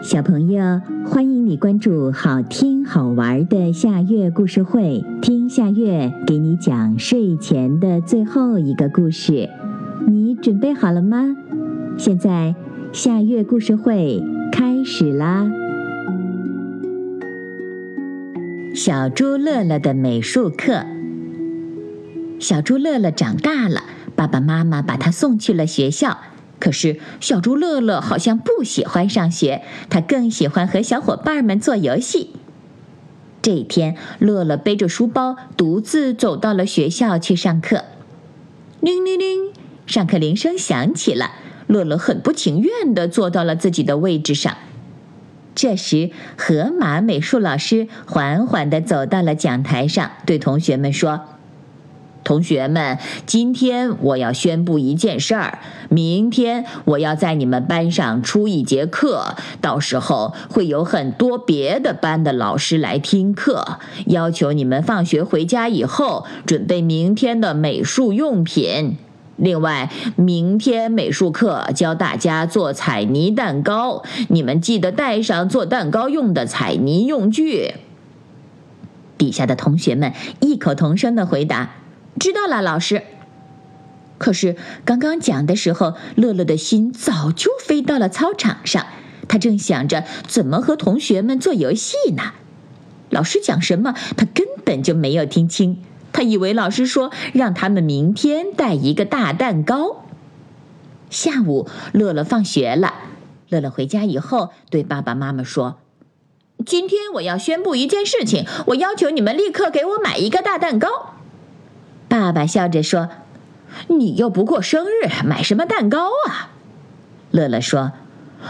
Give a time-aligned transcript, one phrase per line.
[0.00, 9.50] 小朋友，欢迎你关注好听好玩的夏月故事会，听夏月给你讲睡前的最后一个故事。
[10.06, 11.36] 你准备好了吗？
[11.96, 12.54] 现在
[12.92, 14.22] 夏月故事会
[14.52, 15.50] 开始啦！
[18.72, 20.86] 小猪乐乐的美术课。
[22.38, 23.82] 小猪乐乐长大了，
[24.14, 26.18] 爸爸妈妈把他送去了学校。
[26.60, 32.30] 可是小猪乐乐好像不喜欢上学，他更喜欢和小伙伴们做游戏。
[33.40, 37.84] 这一天，乐乐背着书包，独自走到了学校去上课。
[38.80, 39.52] 铃铃铃，
[39.86, 41.30] 上课铃声响起了。
[41.68, 44.56] 乐乐很不情愿地坐到了自己的位置上。
[45.54, 51.20] 这时，河马美术老师缓缓地走到了讲台上，对同学们说。
[52.28, 55.60] 同学们，今天我要宣布一件事儿。
[55.88, 68.98] 明天我要在你们班上出一节课，到时候会有很多别的班的老师来听课，要求你们放学回家以后准备明天的美术用品。
[69.36, 77.72] 另外，明天美术课教大家做彩泥蛋糕，你们记得带上做蛋糕用的彩泥用具。
[79.16, 81.70] 底下的同学们异口同声的回答。
[82.18, 83.02] 知道了，老师。
[84.18, 88.86] 可是刚刚讲的时候，乐乐的心早就飞到了操场上，
[89.28, 92.32] 他正想着怎么和同学们做游戏呢。
[93.10, 95.82] 老师讲什么，他根本就没有听清。
[96.12, 100.04] 他以为老师说让他们明天带一个大蛋糕。
[101.10, 102.94] 下午，乐乐放学了。
[103.48, 105.78] 乐乐回家以后，对爸爸妈妈说
[106.66, 110.88] ：“今天我要宣布一件事情，我要求你们立刻给我买一个大蛋糕。”
[112.18, 113.10] 爸爸笑着说
[113.86, 116.50] ：“你又不过生日，买什么蛋糕啊？”
[117.30, 117.92] 乐乐说：“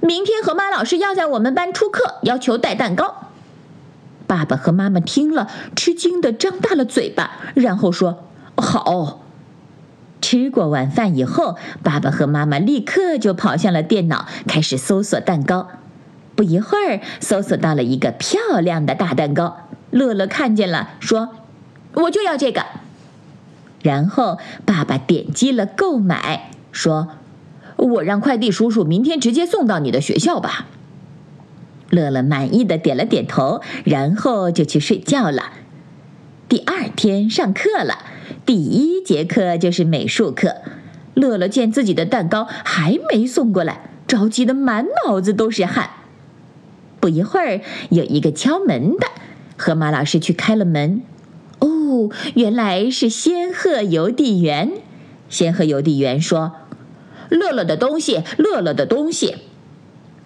[0.00, 3.28] 明天河马老师要在我们班出课，要求带蛋糕。”
[4.26, 8.24] 爸爸和妈妈听了，吃惊的张大了嘴巴，然后说
[8.56, 9.20] ：“好。”
[10.22, 15.68] 吃过晚饭以后，爸爸和妈妈立刻就跑向了电脑，开始搜索蛋糕。
[16.34, 19.68] 不一会儿，搜索到了一个漂亮的大蛋糕。
[19.90, 21.28] 乐乐看见了，说
[21.92, 22.64] ：“我就要这个。”
[23.82, 27.08] 然后，爸爸点击了购买，说
[27.76, 30.66] ：“我让快递叔叔明天直接送到你的学校吧。”
[31.90, 35.52] 乐乐满意的点了点头，然后就去睡觉了。
[36.48, 37.98] 第二天上课了，
[38.44, 40.56] 第一节课就是美术课。
[41.14, 45.90] 乐乐见自己的蛋糕还没送过来，着急的满脑子都是汗。
[47.00, 47.60] 不一会儿，
[47.90, 49.06] 有一个敲门的，
[49.56, 51.02] 河马老师去开了门。
[52.34, 54.70] 原来是仙鹤邮递员。
[55.28, 56.52] 仙鹤邮递员说
[57.30, 59.36] ：“乐乐的东西，乐乐的东西。”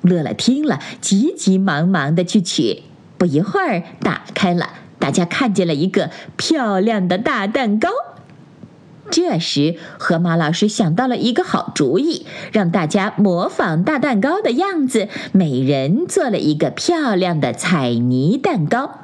[0.03, 2.83] 乐乐听了，急急忙忙的去取。
[3.17, 7.89] 不一会儿，打开了，大家看见了一个漂亮的大蛋糕。
[9.11, 18.99] 这时，河马老师想到了一个好主意，让大家模仿大蛋糕的样子，每人做了一个漂亮的彩泥蛋糕。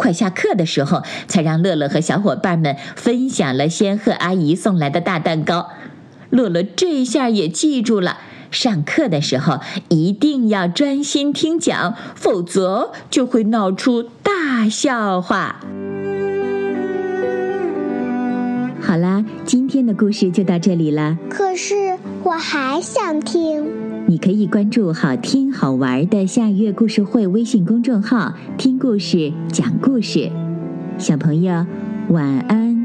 [0.00, 5.68] 快下课的时候，才让乐乐和小伙伴们分享了仙鹤阿姨送来的大蛋糕。
[6.30, 8.16] 乐乐这下也记住了，
[8.50, 15.60] 上课的时候一定要专心听讲，否则就会闹出大笑话。
[18.80, 21.18] 好啦，今天的故事就到这里了。
[21.28, 23.79] 可是我还想听。
[24.10, 30.32] 你可以关注“好听好玩的夏月故事会”微信公众号，听故事，讲故事。
[30.98, 31.64] 小朋友，
[32.08, 32.79] 晚安。